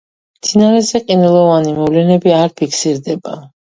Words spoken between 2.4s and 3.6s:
არ ფიქსირდება.